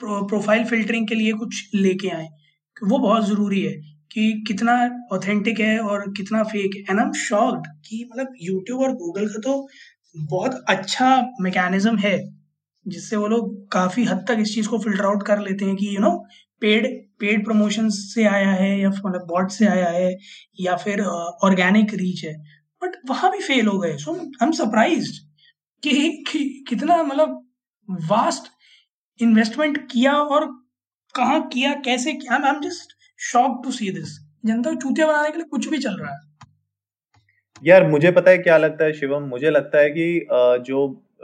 प्रोफ़ाइल 0.00 0.64
फिल्टरिंग 0.66 1.08
के 1.08 1.14
लिए 1.14 1.32
कुछ 1.34 1.62
लेके 1.74 2.08
आए। 2.10 2.28
वो 2.76 2.98
बहुत 2.98 3.26
ज़रूरी 3.26 3.62
है 3.62 3.72
कि 4.12 4.32
कितना 4.48 4.74
ऑथेंटिक 5.12 5.60
है 5.60 5.78
और 5.80 6.10
कितना 6.16 6.42
फेक 6.44 6.74
है। 6.76 6.80
एंड 6.82 6.98
आई 7.00 7.04
एम 7.06 7.12
शॉक्ड 7.20 7.66
कि 7.86 8.04
मतलब 8.12 8.34
यूट्यूब 8.42 8.80
और 8.82 8.92
गूगल 8.94 9.28
का 9.28 9.40
तो 9.40 9.66
बहुत 10.14 10.64
अच्छा 10.68 11.08
मैकेनिज्म 11.42 11.96
है, 11.98 12.18
जिससे 12.86 13.16
वो 13.16 13.26
लोग 13.28 13.54
काफ़ी 13.72 14.04
हद 14.04 14.24
तक 14.28 14.38
इस 14.40 14.54
चीज़ 14.54 14.68
को 14.68 14.78
फ़िल्टर 14.78 15.04
आउट 15.04 15.22
कर 15.26 15.40
लेते 15.40 15.64
हैं 15.64 15.76
कि 15.76 15.94
you 15.96 16.00
know 16.00 16.10
paid 16.62 16.86
paid 17.20 17.44
promotion 17.44 17.88
से 17.90 18.24
आया 18.26 18.50
है 18.52 18.70
या 18.80 18.88
मतलब 18.90 19.26
बॉट 19.28 19.50
से 19.50 19.66
आया 19.66 19.88
है 19.90 20.14
या 20.60 20.76
फिर 20.76 21.00
ऑर्गेनिक 21.02 21.94
रीच 21.94 22.24
है। 22.24 22.34
बट 22.82 22.96
वहाँ 23.08 23.30
भी 23.32 23.38
फेल 23.38 23.66
हो 23.66 23.78
गए। 23.78 23.96
सो 23.96 24.14
आई 24.14 24.46
एम 24.46 24.52
सरप्राइज़ 24.52 25.10
कि, 25.82 26.64
कितना 26.68 27.02
मतलब 27.02 27.42
वास्ट 28.10 28.52
इन्वेस्टमेंट 29.20 29.78
किया 29.90 30.12
और 30.12 30.46
कहा 31.14 31.38
किया 31.52 31.72
कैसे 31.84 32.12
किया। 32.12 32.36
I 32.36 32.54
am 32.54 32.60
just 32.60 32.92
shock 33.20 33.60
to 33.64 33.70
see 33.70 33.90
this 33.90 34.18
जनता 34.46 34.70
को 34.70 34.76
चूतिया 34.76 35.06
बनाने 35.06 35.30
के 35.30 35.38
लिए 35.38 35.46
कुछ 35.50 35.68
भी 35.68 35.78
चल 35.78 35.96
रहा 35.96 36.12
है। 36.12 36.24
यार 37.62 37.86
मुझे 37.88 38.10
पता 38.12 38.30
है 38.30 38.38
क्या 38.38 38.56
लगता 38.58 38.84
है 38.84 38.92
शिवम? 38.92 39.22
मुझे 39.22 39.50
लगता 39.50 39.78
है 39.78 39.90
कि 39.90 40.26
जो 40.66 40.80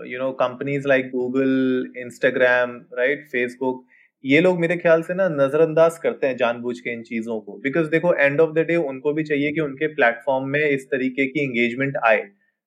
you 0.07 0.19
know 0.19 0.31
companies 0.33 0.89
like 0.89 1.11
Google 1.11 1.93
Instagram 1.97 2.71
right 2.99 3.27
Facebook 3.33 3.85
ये 4.25 4.41
लोग 4.41 4.59
मेरे 4.61 4.77
ख्याल 4.77 5.03
से 5.03 5.15
ना 5.15 5.29
नजरअंदाज 5.29 5.97
करते 5.99 6.27
हैं 6.27 6.37
जानबूझ 6.37 6.79
के 6.81 6.93
इन 6.93 7.03
चीज़ों 7.03 7.39
को। 7.41 7.57
बिकॉज़ 7.59 7.89
देखो 7.91 8.13
एंड 8.15 8.41
ऑफ़ 8.41 8.51
द 8.51 8.65
डे 8.67 8.77
उनको 8.77 9.13
भी 9.13 9.23
चाहिए 9.25 9.53
कि 9.53 9.61
उनके 9.61 9.87
प्लेटफॉर्म 9.95 10.47
में 10.49 10.61
इस 10.61 10.85
तरीके 10.87 11.27
की 11.27 11.41
एंगेजमेंट 11.41 11.97
आए। 12.05 12.21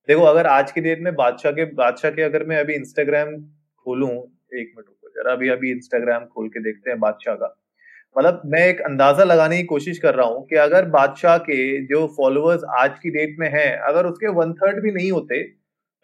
देखो, 0.09 0.21
अगर 0.23 0.47
आज 0.47 0.71
की 0.71 0.81
डेट 0.81 1.01
में 1.01 1.13
बादशाह 1.15 1.51
के 1.51 1.65
बादशाह 1.75 2.11
के 2.11 2.21
अगर 2.21 2.45
मैं 2.45 2.57
अभी 2.57 2.73
इंस्टाग्राम 2.73 3.31
खोलूं, 3.85 4.09
एक 4.09 4.73
मिनट 4.75 4.85
रुको, 4.87 5.09
जरा 5.11 5.33
अभी 5.33 5.49
अभी 5.49 5.71
इंस्टाग्राम 5.71 6.25
खोल 6.25 6.47
के 6.47 6.63
देखते 6.63 6.89
हैं 6.89 6.99
बादशाह 6.99 7.35
का। 7.35 7.55
मतलब 8.15 8.41
मैं 8.45 8.65
एक 8.67 8.81
अंदाज़ा 8.81 9.23
लगाने 9.23 9.57
की 9.57 9.63
कोशिश 9.65 9.97
कर 9.99 10.15
रहा 10.15 10.27
हूँ 10.27 10.45
कि 10.47 10.55
अगर 10.57 10.85
बादशाह 10.91 11.37
के 11.39 11.57
जो 11.85 12.05
फॉलोअर्स 12.17 12.63
आज 12.79 12.99
की 12.99 13.09
डेट 13.11 13.35
में 13.39 13.49
हैं, 13.49 13.71
अगर 13.79 14.05
उसके 14.05 14.31
वन 14.33 14.53
थर्ड 14.53 14.81
भी 14.83 14.91
नहीं 14.91 15.11
होते 15.11 15.41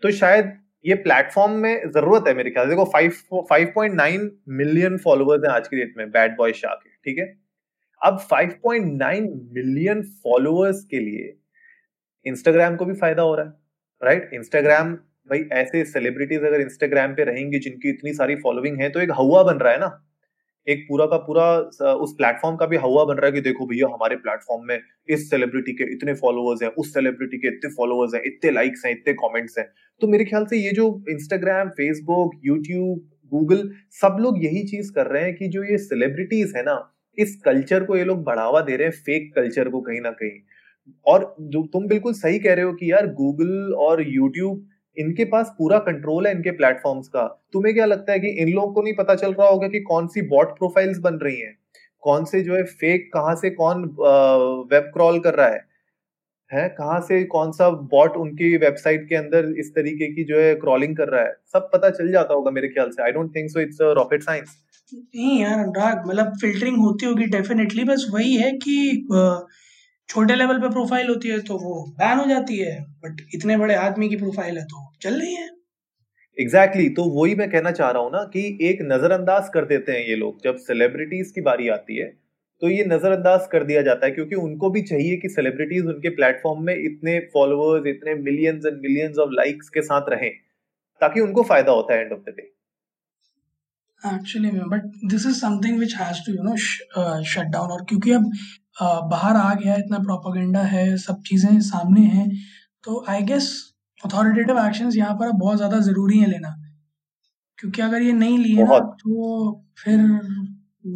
तो 0.04 0.12
शायद 0.14 0.58
ये 0.86 0.96
प्लेटफॉर्म 0.96 1.52
में 1.52 1.92
ज़रूरत 1.92 2.28
है 2.28 2.34
मेरे 2.34 2.52
ख्याल 2.52 2.70
देखो 2.70 2.86
five 2.86 3.12
five 3.50 3.72
point 3.76 3.96
nine 3.96 4.32
million 4.50 4.98
followers 4.98 5.44
हैं 5.46 5.52
आज 5.54 5.68
की 5.68 5.78
डेट 5.78 5.94
में 5.98 6.10
बैड 6.12 6.36
बॉय 6.38 6.54
शाह 6.54 6.74
के 6.74 6.90
ठीक 6.90 7.18
है? 7.18 7.26
अब 8.02 8.20
5.9 8.34 9.28
मिलियन 9.56 10.02
फॉलोअर्स 10.24 10.84
के 10.92 11.00
लिए 11.00 11.34
इंस्टाग्राम 12.26 12.76
को 12.76 12.86
भी 12.86 12.94
फ़ायदा 12.94 13.22
हो 13.22 13.36
रहा 13.36 13.46
है 13.46 13.54
राइट 14.04 14.22
right? 14.22 14.34
इंस्टाग्राम 14.34 14.94
भाई, 14.94 15.40
ऐसे 15.52 15.84
सेलिब्रिटीज 15.86 16.44
अगर 16.44 16.62
इंस्टाग्राम 16.62 17.14
पे 17.16 17.24
रहेंगे 17.24 17.60
जिनकी 17.60 17.90
इतनी 17.90 18.14
सारी 18.14 18.36
फॉलोइंग 18.36 18.82
है 18.82 18.90
तो 18.90 19.00
एक 19.00 19.12
हवा 19.12 19.44
बन 19.44 19.58
रहा 19.58 19.74
है 19.74 19.80
ना? 19.80 20.04
एक 20.68 20.86
पूरा 20.90 21.06
का 21.06 21.18
पूरा 21.20 21.46
उस 21.96 22.14
प्लेटफॉर्म 22.18 22.56
का 22.56 22.66
भी 22.66 22.78
हवा 22.78 23.04
बन 23.06 23.16
रहा 23.16 23.26
है 23.26 23.32
कि 23.32 23.42
देखो 23.42 23.66
भैया 23.66 23.88
हमारे 23.88 24.16
प्लेटफॉर्म 24.18 24.66
में 24.68 24.80
इस 25.10 25.30
सेलिब्रिटी 25.30 25.74
के 25.74 25.92
इतने 25.94 26.14
फॉलोअर्स 26.16 26.64
हैं, 26.64 26.70
उस 26.72 26.94
सेलिब्रिटी 26.94 27.38
के 27.38 27.48
इतने 27.48 27.72
फॉलोअर्स 27.76 28.14
हैं, 28.16 28.22
इतने 28.26 28.52
लाइक्स 28.52 28.86
हैं, 28.86 28.92
इतने 28.94 29.14
कमेंट्स 29.14 29.58
हैं। 29.58 29.68
तो 30.02 30.08
मेरे 30.08 30.26
ख्याल 30.26 30.46
से 30.46 30.58
ये 30.58 30.72
जो 30.72 30.88
इंस्टाग्राम 31.10 31.70
फेसबुक 31.72 32.40
यूट्यूब 32.46 33.10
गूगल 33.32 33.70
सब 33.92 34.18
लोग 34.20 34.44
यही 34.44 34.64
चीज़ 34.68 34.92
कर 34.94 35.08
रहे 35.08 35.24
हैं 35.24 35.36
कि 35.36 35.48
जो 35.48 35.64
ये 35.64 35.78
सेलिब्रिटीज 35.80 36.54
है 36.58 36.64
ना, 36.64 36.78
इस 37.18 37.36
कल्चर 37.46 37.84
को 37.84 37.98
ये 37.98 38.04
लोग 38.04 38.24
बढ़ावा 38.24 38.62
दे 38.62 38.76
रहे 38.76 38.88
हैं 38.88 38.94
फेक 39.06 39.32
कल्चर 39.36 39.70
को 39.70 39.82
कहीं 39.82 40.02
ना 40.02 40.12
कहीं। 40.14 40.40
और 41.06 41.36
जो 41.42 41.62
तुम 41.74 41.88
बिल्कुल 41.88 42.14
सही 42.14 42.40
कह 42.40 42.54
रहे 42.54 42.66
हो 42.66 42.74
कि 42.74 42.92
यार 42.92 43.08
गूगल 43.14 43.74
और 43.80 44.02
यूट्यूब 44.08 44.68
इनके 44.98 45.26
पास 45.26 45.54
पूरा 45.58 45.78
कंट्रोल 45.80 46.28
है 46.28 46.34
इनके 46.34 46.52
प्लेटफॉर्म्स 46.52 47.08
का। 47.08 47.24
तुम्हें 47.54 47.74
क्या 47.76 47.86
लगता 47.86 48.12
है 48.14 48.20
कि 48.20 48.28
इन 48.42 48.50
लोगों 48.50 48.74
को 48.74 48.82
नहीं 48.82 48.94
पता 48.96 49.16
चल 49.16 49.34
रहा 49.34 49.48
होगा 49.48 49.68
कि 49.68 49.80
कौन 49.82 50.08
सी 50.08 50.22
बॉट 50.30 50.58
प्रोफाइल्स 50.58 51.00
बन 51.00 51.20
रही 51.24 51.40
हैं? 51.40 51.58
कौन 52.04 52.26
से 52.26 52.42
जो 52.42 52.56
है 52.56 52.64
फेक 52.64 53.10
कहाँ 53.14 53.36
से 53.36 53.50
कौन 53.52 53.84
वेब 54.72 54.90
क्रॉल 54.94 55.20
कर 55.20 55.34
रहा 55.34 55.48
है? 55.48 55.62
है? 56.50 56.68
कहाँ 56.70 57.00
से 57.02 57.24
कौन 57.26 57.52
सा 57.52 57.70
बॉट 57.92 58.18
उनकी 58.18 58.56
वेबसाइट 58.58 59.08
के 59.10 59.16
अंदर 59.16 59.54
इस 59.60 59.72
तरीके 59.76 60.08
की 60.16 60.24
जो 60.24 60.40
है 60.40 60.54
क्रॉलिंग 60.56 60.96
कर 60.98 61.10
रहा 61.10 61.22
है? 61.22 61.34
सब 61.54 61.70
पता 61.74 61.90
चल 61.90 62.12
जाता 62.12 62.34
होगा 62.34 62.52
मेरे 62.52 62.68
ख्याल 62.68 62.90
से। 62.90 63.04
I 63.04 63.12
don't 63.12 63.36
think 63.36 63.50
so 63.50 63.60
it's 63.60 63.78
rocket 63.98 64.24
science 64.24 64.58
नहीं 64.94 65.40
यार 65.42 65.60
अनुराग 65.60 66.08
मतलब 66.08 66.34
फिल्टरिंग 66.42 66.78
होती 66.78 67.06
होगी 67.06 67.26
डेफिनेटली 67.32 67.84
बस 67.84 68.06
वही 68.14 68.36
है 68.36 68.52
कि 68.64 69.08
छोटे 70.12 70.36
लेवल 70.36 70.58
पे 70.60 70.70
प्रोफ़ाइल 70.70 71.10
होती 71.10 71.30
है 71.30 71.40
तो 71.42 71.58
वो 71.58 71.74
बैन 72.00 72.18
हो 72.18 72.26
जाती 72.30 72.58
है 72.58 72.80
बट 73.04 73.22
इतने 73.36 73.58
बड़े 73.58 73.76
आदमी 73.78 74.10
की 74.10 74.16
प्रोफ़ाइल 74.16 74.58
है 74.58 74.64
तो 74.66 74.82
चल 75.02 75.20
रही 75.20 75.36
है। 75.36 75.50
एग्जैक्टली 76.38 76.84
exactly, 76.84 76.96
तो 76.96 77.04
वही 77.12 77.36
मैं 77.36 77.50
कहना 77.52 77.72
चाह 77.72 77.92
रहा 77.92 78.04
हूँ 78.04 78.12
ना 78.12 78.24
कि 78.34 78.42
एक 78.70 78.82
नजरअंदाज 78.82 79.50
कर 79.54 79.66
देते 79.66 79.92
हैं 79.92 80.08
ये 80.08 80.16
लोग 80.16 80.44
जब 80.44 80.58
सेलिब्रिटीज 80.62 81.32
की 81.32 81.42
बारी 81.42 81.70
आती 81.70 81.98
है 81.98 82.08
तो 82.62 82.70
ये 82.70 82.84
नजरअंदाज 82.86 83.48
कर 83.52 83.64
दिया 83.64 83.82
जाता 83.82 84.06
है 84.06 84.12
क्योंकि 84.12 84.36
उनको 84.38 84.70
भी 84.70 84.82
चाहिए 84.84 85.18
कि 85.18 85.30
सेलिब्रिटीज 85.30 85.86
उनके 85.86 86.10
प्लेटफॉर्म 86.16 86.64
में 86.66 86.76
इतने 86.76 87.20
फॉलोअर्स 87.34 87.88
इतने 87.88 88.16
millions 88.22 88.66
and 88.66 88.82
millions 88.82 89.18
of 89.18 89.30
likes 89.34 89.70
के 89.70 89.82
साथ 89.84 90.10
रहें 90.10 90.32
ताकि 91.02 91.22
उनको 91.22 91.44
फ़ायदा 91.44 91.72
होता 91.72 91.94
है 91.94 92.02
end 92.02 92.12
of 92.14 92.20
the 92.22 92.34
day 92.38 92.52
actually 94.02 94.52
but 94.70 94.92
this 95.06 95.26
is 95.28 95.40
something 95.40 95.78
which 95.78 95.96
has 95.96 96.26
to 96.26 96.34
you 96.34 96.44
know 96.44 96.56
shut 97.34 97.52
down 97.54 97.72
और 97.72 97.86
क्योंकि 97.90 98.12
अब 98.12 98.32
बाहर 98.76 99.36
आ 99.38 99.54
गया 99.56 99.76
इतना 99.76 99.98
प्रोपागेंडा 100.00 100.62
है 100.68 100.86
सब 101.00 101.22
चीज़ें 101.24 101.60
सामने 101.64 102.02
हैं 102.10 102.30
तो 102.84 103.04
आई 103.10 103.22
गेस 103.24 103.50
अथॉरिटेटिव 104.04 104.60
एक्शंस 104.60 104.96
यहाँ 104.98 105.16
पर 105.16 105.32
बहुत 105.38 105.58
ज़्यादा 105.58 105.80
ज़रूरी 105.82 106.20
है 106.20 106.30
लेना। 106.30 106.56
क्योंकि 107.60 107.82
अगर 107.82 108.02
ये 108.02 108.12
नहीं 108.14 108.38
लिए 108.40 108.64
ना 108.64 108.80
तो 109.00 109.52
फिर 109.80 110.00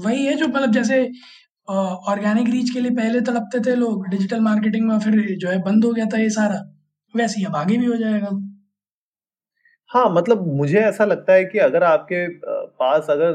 वही 0.05 0.25
है 0.25 0.35
जो 0.35 0.47
मतलब 0.47 0.71
जैसे 0.73 0.99
ऑर्गेनिक 1.67 2.49
रीच 2.49 2.69
के 2.69 2.79
लिए 2.79 2.91
पहले 2.93 3.21
तड़पते 3.23 3.59
थे 3.61 3.75
लोग 3.75 4.07
डिजिटल 4.09 4.39
मार्केटिंग 4.41 4.87
में 4.87 4.99
फिर 4.99 5.35
जो 5.35 5.49
है 5.49 5.61
बंद 5.63 5.85
हो 5.85 5.91
गया 5.93 6.05
था 6.05 6.19
ये 6.19 6.29
सारा 6.31 6.61
वैसे 7.13 7.39
ही 7.39 7.45
अब 7.45 7.55
आगे 7.55 7.77
भी 7.77 7.85
हो 7.85 7.95
जाएगा। 7.97 8.29
हाँ 9.89 10.09
मतलब 10.11 10.47
मुझे 10.55 10.79
ऐसा 10.79 11.05
लगता 11.05 11.33
है 11.33 11.45
कि 11.45 11.59
अगर 11.61 11.83
आपके 11.83 12.27
पास 12.79 13.07
अगर 13.09 13.31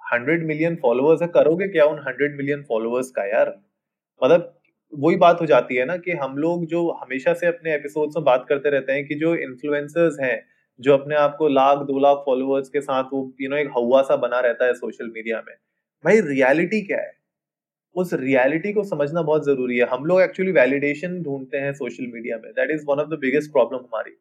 हंड्रेड 0.00 0.46
मिलियन 0.46 0.76
फॉलोअर्स 0.82 1.22
है 1.22 1.28
करोगे 1.30 1.68
क्या 1.68 1.84
उन 1.86 1.98
हंड्रेड 2.08 2.36
मिलियन 2.36 2.62
फॉलोअर्स 2.68 3.10
का 3.10 3.24
यार? 3.28 3.54
मतलब 4.22 4.60
वही 4.94 5.16
बात 5.16 5.40
हो 5.40 5.46
जाती 5.46 5.74
है 5.74 5.84
ना 5.84 5.96
कि 5.96 6.10
हम 6.12 6.36
लोग 6.36 6.66
जो 6.66 6.90
हमेशा 6.90 7.34
से 7.34 7.46
अपने 7.46 7.74
एपिसोड 7.74 8.08
में 8.08 8.24
बात 8.24 8.46
करते 8.48 8.70
रहते 8.70 8.92
हैं 8.92 9.06
कि 9.06 9.14
जो 9.14 9.34
इन्फ्लुएंसर्स 9.34 10.16
हैं, 10.20 10.46
जो 10.80 10.94
अपने 10.94 11.14
आप 11.14 11.36
को 11.38 11.48
लाख, 11.48 11.78
दो 11.78 11.98
लाख 11.98 12.16
फॉलोअर्स 12.16 12.68
के 12.68 12.80
साथ 12.80 13.04
वो 13.04 13.34
यू 13.40 13.48
नो 13.48 13.56
एक 13.56 13.68
हवा 13.78 14.02
सा 14.02 14.16
बना 14.16 14.40
रहता 14.40 14.64
है 14.64 14.74
सोशल 14.74 15.06
मीडिया 15.06 15.42
में। 15.48 15.54
भाई 16.04 16.20
रियलिटी 16.20 16.82
क्या 16.82 16.98
है? 16.98 17.12
उस 17.94 18.10
रियलिटी 18.12 18.72
को 18.72 18.84
समझना 18.84 19.22
बहुत 19.22 19.46
ज़रूरी 19.46 19.78
है। 19.78 19.84
हम 19.84 20.04
लोग 20.04 20.20
एक्चुअली 20.20 20.52
वैलिडेशन 20.52 21.22
ढूंढते 21.22 21.58
हैं 21.58 21.72
सोशल 21.72 22.06
मीडिया 22.06 22.36
में। 22.36 22.52
That 22.52 22.70
is 22.70 22.84
one 22.88 22.96
of 22.96 23.08
the 23.08 23.18
biggest 23.18 23.52
problem 23.52 23.78
हमारी। 23.78 24.18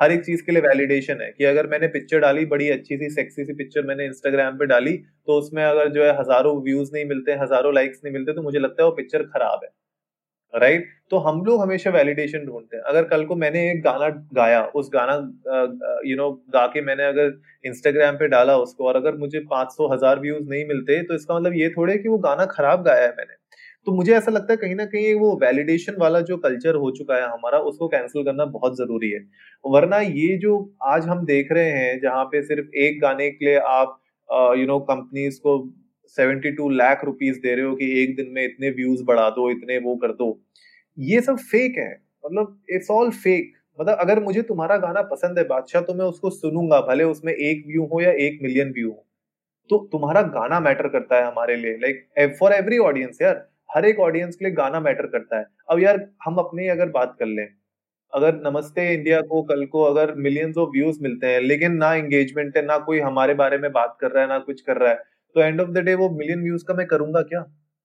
हर 0.00 0.12
एक 0.12 0.24
चीज़ 0.24 0.42
के 0.42 0.52
लिए 0.52 0.62
वैलिडेशन 0.62 1.20
है 1.20 1.30
कि 1.32 1.44
अगर 1.44 1.66
मैंने 1.68 1.88
पिक्चर 1.88 2.20
डाली, 2.20 2.44
बड़ी 2.46 2.68
अच्छी 2.70 2.96
सी 2.98 3.08
सेक्सी 3.10 3.44
सी 3.44 3.54
पिक्चर 3.54 3.86
मैंने 3.86 4.06
इंस्टाग्राम 4.06 4.58
पे 4.58 4.66
डाली 4.66 4.96
तो 5.26 5.38
उसमें 5.38 5.62
अगर 5.64 5.88
जो 5.90 6.04
है 6.04 6.18
हज़ारों 6.20 6.56
व्यूज़ 6.64 6.90
नहीं 6.94 7.04
मिलते, 7.06 7.32
हज़ारों 7.42 7.74
लाइक्स 7.74 8.00
नहीं 8.04 8.14
मिलते 8.14 8.32
तो 8.32 8.42
मुझे 8.42 8.58
लगता 8.58 8.82
है 8.82 8.88
वो 8.88 8.94
पिक्चर 8.96 9.22
खराब 9.24 9.60
है। 9.64 9.70
Right 10.54 10.74
right? 10.74 10.90
तो 11.10 11.18
हम 11.18 11.40
लोग 11.44 11.60
हमेशा 11.62 11.90
वैलिडेशन 11.90 12.44
ढूंढते 12.46 12.76
हैं। 12.76 12.82
अगर 12.84 13.04
कल 13.04 13.24
को 13.26 13.36
मैंने 13.36 13.60
एक 13.70 13.82
गाना 13.82 14.08
गाया, 14.34 14.60
उस 14.64 14.90
गाना 14.92 15.14
यू 16.06 16.16
नो 16.16 16.30
गा 16.54 16.66
के 16.66 16.80
मैंने 16.82 17.04
अगर 17.04 17.32
इंस्टाग्राम 17.64 18.16
पे 18.16 18.28
डाला 18.28 18.56
उसको, 18.58 18.86
और 18.88 18.96
अगर 18.96 19.16
मुझे 19.16 19.40
पाँच 19.50 19.72
सौ, 19.72 19.88
हज़ार 19.92 20.20
व्यूज़ 20.20 20.48
नहीं 20.48 20.64
मिलते 20.66 21.02
तो 21.02 21.14
इसका 21.14 21.36
मतलब 21.36 21.54
ये 21.56 21.68
थोड़े 21.70 21.96
कि 21.98 22.08
वो 22.08 22.18
गाना 22.20 22.46
खराब 22.48 22.84
गाया 22.84 23.02
है 23.02 23.08
मैंने। 23.10 23.34
तो 23.86 23.92
मुझे 23.92 24.12
ऐसा 24.14 24.30
लगता 24.30 24.52
है 24.52 24.56
कहीं 24.56 24.74
ना 24.74 24.84
कहीं 24.86 25.14
वो 25.16 25.34
वैलिडेशन 25.38 25.96
वाला 25.98 26.20
जो 26.22 26.36
कल्चर 26.38 26.74
हो 26.76 26.90
चुका 26.92 27.16
है 27.16 27.22
हमारा, 27.24 27.58
उसको 27.60 27.88
कैंसिल 27.88 28.24
करना 28.24 28.44
बहुत 28.52 28.76
ज़रूरी 28.78 29.10
है। 29.10 29.20
वरना 29.64 29.98
ये 29.98 30.36
जो 30.38 30.52
आज 30.84 31.06
हम 31.08 31.24
देख 31.26 31.52
रहे 31.52 31.70
हैं, 31.70 32.00
जहाँ 32.00 32.24
पे 32.26 32.42
सिर्फ़ 32.44 32.76
एक 32.78 33.00
गाने 33.00 33.30
के 33.30 33.44
लिए 33.44 33.58
आप 33.70 34.00
यू 34.58 34.66
नो 34.66 34.78
कंपनीज़ 34.82 35.40
को 35.40 35.58
सेवेंटी 36.16 36.50
टू 36.52 36.68
लाख 36.70 37.04
रुपीज़ 37.04 37.38
दे 37.40 37.54
रहे 37.54 37.64
हो 37.64 37.74
कि 37.76 37.90
एक 38.02 38.16
दिन 38.16 38.30
में 38.32 38.44
इतने 38.44 38.70
व्यूज़ 38.72 39.02
बढ़ा 39.04 39.28
दो, 39.30 39.50
इतने 39.50 39.78
वो 39.80 39.96
कर 39.96 40.12
दो, 40.14 40.40
ये 40.98 41.20
सब 41.22 41.36
फेक 41.44 41.78
है। 41.78 41.90
मतलब 42.24 42.58
इट्स 42.70 42.90
ऑल 42.90 43.10
फेक 43.12 43.52
मतलब 43.78 43.98
अगर 44.00 44.22
मुझे 44.22 44.42
तुम्हारा 44.44 44.76
गाना 44.78 45.02
पसंद 45.04 45.38
है, 45.38 45.44
बादशाह 45.46 45.82
तो 45.82 45.94
मैं 45.94 46.04
उसको 46.06 46.30
सुनूँगा, 46.32 46.80
भले 46.82 47.04
उसमें 47.06 47.32
एक 47.32 47.64
व्यू 47.68 47.84
हो 47.86 48.00
या 48.00 48.10
एक 48.20 48.38
मिलियन 48.42 48.72
व्यू 48.72 48.90
हो। 48.90 49.04
तो 49.70 49.78
तुम्हारा 49.92 50.22
गाना 50.34 50.60
मैटर 50.60 50.88
करता 50.88 51.16
है 51.16 51.24
हमारे 51.24 51.56
लिए 51.56 51.76
लाइक 51.78 52.36
फॉर 52.38 52.52
एवरी 52.54 52.78
ऑडियंस 52.80 53.18
यार। 53.22 53.34
हर 53.70 53.84
एक 53.84 54.00
ऑडियंस 54.00 54.36
के 54.36 54.44
लिए 54.44 54.54
गाना 54.54 54.80
मैटर 54.80 55.06
करता 55.08 55.38
है। 55.38 55.46
अब 55.70 55.80
यार, 55.80 56.00
हम 56.24 56.36
अपने 56.38 56.68
अगर 56.68 56.88
बात 56.90 57.16
कर 57.18 57.26
लें, 57.28 57.46
अगर 58.12 58.34
नमस्ते 58.42 58.92
इंडिया 58.92 59.20
को, 59.22 59.42
कल 59.44 59.64
को 59.66 59.82
अगर 59.84 60.14
मिलियंस 60.18 60.56
ऑफ़ 60.58 60.70
व्यूज़ 60.70 60.98
मिलते 61.02 61.26
हैं, 61.26 61.40
लेकिन 61.42 61.76
ना 61.76 61.92
एंगेजमेंट 61.94 62.56
है, 62.56 62.64
ना 62.66 62.78
कोई 62.80 63.00
हमारे 63.00 63.34
बारे 63.36 63.58
में 63.58 63.70
बात 63.72 63.96
कर 64.00 64.10
रहा 64.10 64.22
है, 64.22 64.28
ना 64.28 64.38
कुछ 64.40 64.60
कर 64.62 64.76
रहा 64.78 64.90
है 64.90 65.02
तो 65.36 65.40
एंड 65.42 65.60
ऑफ़ 65.60 65.70
द 65.70 65.78
डे 65.80 65.94
वो 65.96 66.08
मिलियन 66.12 66.42
व्यूज़ 66.42 66.64
का 66.64 66.74
मैं 66.74 66.86
करूँगा 66.86 67.20
क्या? 67.24 67.44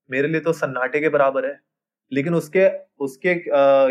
मेरे 0.10 0.28
लिए 0.28 0.42
तो 0.42 0.54
सन्नाटे 0.54 1.00
के 1.02 1.10
बराबर 1.10 1.46
है। 1.46 1.58
लेकिन 2.12 2.34
उसके 2.36 2.68
उसके 3.00 3.32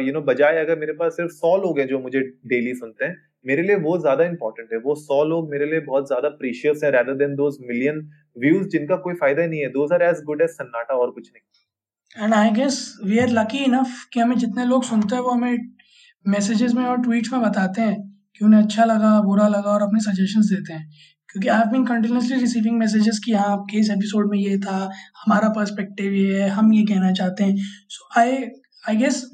यू 0.03 0.13
नो 0.13 0.21
बजाय 0.23 0.59
अगर 0.59 0.79
मेरे 0.79 0.93
पास 0.95 1.17
सिर्फ़ 1.17 1.33
सौ 1.33 1.57
लोग 1.57 1.79
हैं 1.79 1.87
जो 1.89 1.99
मुझे 2.01 2.21
डेली 2.47 2.75
सुनते 2.75 3.05
हैं, 3.05 3.17
मेरे 3.47 3.63
लिए 3.63 3.77
वो 3.79 3.97
ज़्यादा 3.99 4.25
इंपॉर्टेंट 4.25 4.73
है। 4.73 4.79
वो 4.81 4.95
सौ 4.97 5.23
लोग 5.25 5.51
मेरे 5.51 5.67
लिए 5.67 5.81
बहुत 5.83 6.07
ज़्यादा 6.07 6.29
प्रीशियस 6.39 6.81
है 6.85 6.91
rather 6.93 7.15
than 7.17 7.35
those 7.37 7.59
million 7.63 8.01
views 8.37 8.69
जिनका 8.69 8.97
कोई 8.99 9.15
फ़ायदा 9.17 9.47
नहीं 9.47 9.61
है। 9.61 9.69
Those 9.73 9.93
are 9.93 10.03
as 10.05 10.23
good 10.27 10.43
as 10.43 10.51
सन्नाटा 10.51 10.95
और 10.97 11.11
कुछ 11.11 11.29
नहीं। 11.29 11.43
And 12.17 12.35
I 12.35 12.51
guess 12.51 12.77
we 13.05 13.19
are 13.19 13.29
lucky 13.29 13.59
enough 13.59 14.05
कि 14.13 14.21
हमें 14.21 14.37
जितने 14.37 14.65
लोग 14.65 14.85
सुनते 14.85 15.15
हैं 15.15 15.23
वो 15.23 15.31
हमें 15.31 15.57
मैसेजेस 16.27 16.73
में 16.75 16.85
और 16.85 17.01
ट्वीट्स 17.03 17.33
में 17.33 17.43
बताते 17.43 17.83
हैं 17.83 17.97
कि 18.37 18.45
उन्हें 18.45 18.63
अच्छा 18.63 18.85
लगा, 18.85 19.21
बुरा 19.21 19.49
लगा 19.49 19.71
और 19.71 19.83
अपने 19.83 20.01
सजेशंस 20.01 20.47
देते 20.47 20.73
हैं। 20.73 20.89
क्योंकि 21.29 21.49
I 21.49 21.59
have 21.59 21.67
been 21.67 21.85
continuously 21.85 22.37
receiving 22.37 22.79
messages 22.79 23.21
कि 23.25 23.33
हाँ 23.33 23.49
आपके 23.53 23.79
इस 23.79 23.91
एपिसोड 23.91 24.31
में 24.31 24.39
ये 24.39 24.59
था, 24.59 24.77
हमारा 25.25 25.49
पर्सपेक्टिव 25.49 26.13
ये 26.13 26.43
है, 26.43 26.49
हम 26.49 26.73
ये 26.73 26.83
कहना 26.83 27.13
चाहते 27.13 27.45
हैं। 27.45 27.57
So 27.89 28.21
I 28.21 28.37
I 28.89 28.97
guess 28.97 29.31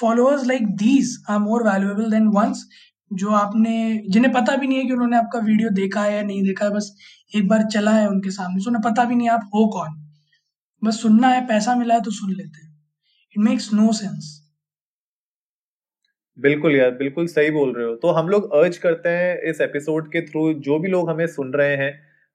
followers 0.00 0.46
like 0.46 0.66
these 0.76 1.16
are 1.30 1.38
more 1.38 1.68
valuable 1.68 2.10
than 2.10 2.26
ones 2.26 2.68
जो 3.12 3.30
आपने, 3.30 4.02
जिन्हें 4.10 4.32
पता 4.34 4.56
भी 4.56 4.66
नहीं 4.66 4.78
है 4.78 4.84
कि 4.84 4.92
उन्होंने 4.92 5.16
आपका 5.16 5.38
वीडियो 5.38 5.70
देखा 5.70 6.02
है 6.02 6.16
या 6.16 6.22
नहीं 6.22 6.42
देखा 6.42 6.64
है, 6.64 6.70
बस 6.70 6.94
एक 7.36 7.48
बार 7.48 7.62
चला 7.62 7.90
है 7.90 8.08
उनके 8.08 8.30
सामने। 8.30 8.60
सो 8.60 8.70
उन्हें 8.70 8.92
पता 8.92 9.04
भी 9.04 9.14
नहीं 9.14 9.28
आप 9.28 9.50
हो 9.54 9.66
कौन। 9.68 10.07
बस 10.82 11.00
सुनना 11.02 11.28
है, 11.28 11.46
पैसा 11.46 11.74
मिला 11.74 11.94
है 11.94 12.00
तो 12.00 12.10
सुन 12.10 12.32
लेते 12.32 12.66
हैं। 12.66 12.72
इट 13.36 13.38
मेक्स 13.38 13.72
नो 13.74 13.92
सेंस 13.92 14.34
बिल्कुल 16.38 16.76
यार, 16.76 16.90
बिल्कुल 16.90 17.26
सही 17.26 17.50
बोल 17.50 17.72
रहे 17.74 17.86
हो। 17.86 17.94
तो 17.94 18.08
हम 18.08 18.28
लोग 18.28 18.52
अर्ज़ 18.54 18.78
करते 18.80 19.08
हैं 19.08 19.40
इस 19.42 19.60
एपिसोड 19.60 20.08
के 20.08 20.20
थ्रू 20.20 20.52
जो 20.54 20.78
भी 20.78 20.88
लोग 20.88 21.10
हमें 21.10 21.26
सुन 21.26 21.52
रहे 21.52 21.76
हैं। 21.76 21.92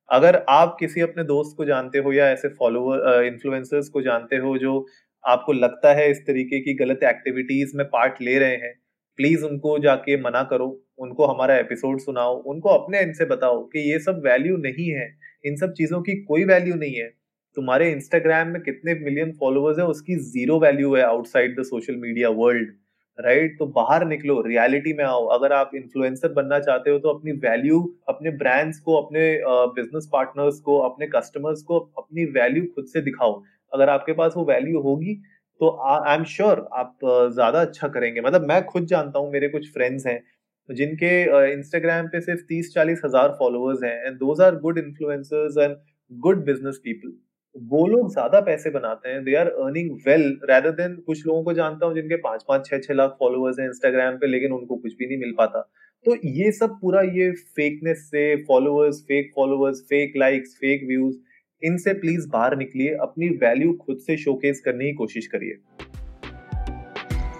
अगर 0.10 0.36
आप 0.50 0.76
किसी 0.80 1.02
अपने 1.02 1.24
दोस्त 1.24 1.58
को 1.58 1.66
जानते 1.66 1.98
हो 1.98 2.12
या 2.14 2.28
ऐसे 2.30 2.48
फॉलोअर 2.50 3.24
इन्फ्लुएंसर्स 3.24 3.90
को 3.90 4.02
जानते 4.02 4.36
हो 4.38 4.58
जो 4.58 4.86
आपको 5.24 5.54
लगता 5.54 5.94
है 5.94 6.10
इस 6.12 6.20
तरीके 6.28 6.60
की 6.60 6.74
गलत 6.74 7.04
एक्टिविटीज़ 7.04 7.78
में 7.78 7.86
पार्ट 7.86 8.22
ले 8.22 8.38
रहे 8.40 8.56
हैं 8.56 8.74
प्लीज़ 9.20 9.46
उनको 9.46 9.80
जाके 9.80 10.22
मना 10.22 10.44
करो। 10.44 10.68
उनको 10.98 11.26
हमारा 11.26 11.58
एपिसोड 11.58 12.00
सुनाओ। 12.00 12.36
उनको 12.44 12.70
अपने 12.70 13.02
इनसे 13.02 13.26
बताओ 13.26 13.64
कि 13.66 13.80
ये 13.92 14.00
सब 14.00 14.22
वैल्यू 14.26 14.58
नहीं 14.58 14.90
है। 14.90 15.10
इन 15.46 15.56
सब 15.56 15.74
चीज़ों 15.74 16.02
की 16.02 16.16
कोई 16.24 16.44
वैल्यू 16.46 16.76
नहीं 16.76 16.96
है। 16.96 17.23
तुम्हारे 17.58 17.92
इंस्टाग्राम 17.92 18.48
में 18.48 18.62
कितने 18.62 18.94
मिलियन 19.02 19.32
फॉलोअर्स 19.40 19.80
है, 19.80 19.86
उसकी 19.88 20.16
ज़ीरो 20.28 20.60
वैल्यू 20.60 20.96
है 20.96 21.04
outside 21.04 21.60
the 21.60 21.64
social 21.66 21.96
media 21.98 22.30
world 22.38 22.72
right 23.20 23.58
तो 23.60 23.66
बाहर 23.74 24.06
निकलो 24.08 24.40
रियलिटी 24.42 24.94
में 24.94 25.04
आओ। 25.06 25.26
अगर 25.34 25.54
आप 25.54 25.72
इन्फ्लुएंसर 25.76 26.32
बनना 26.34 26.60
चाहते 26.62 26.90
हो 26.90 27.00
तो 27.00 27.10
अपनी 27.10 27.32
वैल्यू 27.40 27.80
अपने 28.10 28.32
ब्रांड्स 28.34 28.80
को, 28.80 28.96
अपने 28.96 29.40
बिज़नेस 29.76 30.10
पार्टनर्स 30.14 30.60
को, 30.60 30.78
अपने 30.80 31.08
कस्टमर्स 31.08 31.62
को 31.64 31.80
अपनी 31.98 32.26
वैल्यू 32.32 32.66
खुद 32.76 32.86
से 32.86 33.02
दिखाओ। 33.02 33.42
अगर 33.74 33.90
आपके 33.90 34.14
पास 34.14 34.34
वो 34.38 34.46
वैल्यू 34.46 34.80
होगी 34.82 35.14
तो 35.62 35.70
आई 35.88 36.16
एम 36.16 36.24
श्योर 36.28 36.68
आप 36.74 36.98
ज़्यादा 37.34 37.62
अच्छा 37.62 37.88
करेंगे। 37.90 38.22
मतलब 38.22 38.48
मैं 38.48 38.64
खुद 38.66 38.86
जानता 38.88 39.20
हूँ, 39.20 39.32
मेरे 39.32 39.50
कुछ 39.50 39.72
फ्रेंड्स 39.74 40.08
हैं, 40.08 40.24
जिनके 40.70 41.12
इंस्टाग्राम 41.52 42.08
पे 42.08 42.22
सिर्फ़ 42.22 42.42
तीस 42.50 42.74
चालीस 42.74 43.02
हज़ार 43.06 43.36
फॉलोअर्स 43.40 43.84
हैं 43.84 43.96
and 44.06 44.18
those 44.18 44.42
are 44.42 44.56
good 44.60 44.78
influencers 44.80 45.58
and 45.58 45.76
good 46.12 46.44
business 46.46 46.80
people 46.84 47.14
वो 47.56 47.86
लोग 47.88 48.12
ज़्यादा 48.12 48.40
पैसे 48.42 48.70
बनाते 48.72 49.10
हैं 49.10 49.24
they 49.24 49.36
are 49.36 49.48
earning 49.48 49.90
well 50.06 50.22
rather 50.50 50.72
than 50.74 50.96
कुछ 51.08 51.26
लोगों 51.28 51.44
को 51.44 51.54
जानता 51.54 51.86
हूँ 51.86 51.96
जिनके 51.96 52.16
पाँच 52.18 52.44
पाँच, 52.48 52.66
छह 52.66 52.78
छह 52.78 52.94
लाख 52.94 53.16
फॉलोअर्स 53.20 53.60
हैं 53.60 53.68
इंस्टाग्राम 53.68 54.16
पे, 54.16 54.28
लेकिन 54.28 54.52
उनको 54.52 54.76
कुछ 54.78 54.94
भी 55.00 55.08
नहीं 55.08 55.18
मिल 55.18 55.34
पाता। 55.38 55.60
तो 56.06 56.16
ये 56.28 56.52
सब 56.52 56.78
पूरा 56.82 57.02
ये 57.10 57.30
फेकनेस 57.32 58.00
से 58.06 58.36
followers 58.46 59.02
fake 59.02 59.32
followers 59.36 59.82
fake 59.90 60.14
likes 60.18 60.56
fake 60.56 60.88
views 60.88 61.16
इनसे 61.62 61.94
प्लीज़ 61.96 62.28
बाहर 62.30 62.56
निकलिए, 62.58 62.94
अपनी 63.02 63.30
वैल्यू 63.44 63.74
खुद 63.76 63.98
से 63.98 64.18
शोकेस 64.18 64.62
करने 64.66 64.86
की 64.86 64.94
कोशिश 64.94 65.28
करिए। 65.28 65.60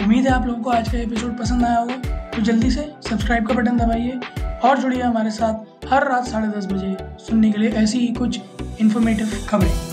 उम्मीद 0.04 0.28
है 0.28 0.32
आप 0.32 0.46
लोगों 0.48 0.62
को 0.64 0.70
आज 0.70 0.92
का 0.92 1.00
एपिसोड 1.00 1.38
पसंद 1.40 1.66
आया 1.66 1.78
होगा। 1.78 1.96
तो 2.30 2.42
जल्दी 2.42 2.70
से 2.72 2.82
सब्सक्राइब 3.02 3.48
का 3.48 3.54
बटन 3.54 3.78
दबाइए 3.78 4.20
और 4.64 4.78
जुड़िए 4.78 5.02
हमारे 5.02 5.32
साथ 5.32 5.88
हर 5.88 6.08
रात 6.10 6.28
साढ़े 6.28 6.48
दस 6.50 6.72
बजे 6.72 6.96
सुनने 7.26 7.52
के 7.52 7.58
लिए 7.58 7.70
ऐसी 7.84 8.00
ही 8.00 8.14
कुछ 8.14 8.40
इन्फॉर्मेटिव 8.82 9.28
खबरें। 9.50 9.93